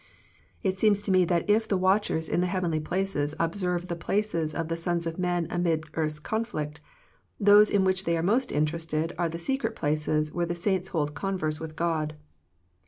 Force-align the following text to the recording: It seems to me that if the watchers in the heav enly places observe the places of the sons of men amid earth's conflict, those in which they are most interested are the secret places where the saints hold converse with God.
It 0.63 0.79
seems 0.79 1.03
to 1.03 1.11
me 1.11 1.25
that 1.25 1.47
if 1.47 1.67
the 1.67 1.77
watchers 1.77 2.27
in 2.27 2.41
the 2.41 2.47
heav 2.47 2.63
enly 2.63 2.83
places 2.83 3.35
observe 3.39 3.87
the 3.87 3.95
places 3.95 4.55
of 4.55 4.67
the 4.67 4.75
sons 4.75 5.05
of 5.05 5.19
men 5.19 5.45
amid 5.51 5.83
earth's 5.93 6.17
conflict, 6.17 6.81
those 7.39 7.69
in 7.69 7.83
which 7.85 8.05
they 8.05 8.17
are 8.17 8.23
most 8.23 8.51
interested 8.51 9.13
are 9.19 9.29
the 9.29 9.37
secret 9.37 9.75
places 9.75 10.33
where 10.33 10.47
the 10.47 10.55
saints 10.55 10.89
hold 10.89 11.13
converse 11.13 11.59
with 11.59 11.75
God. 11.75 12.15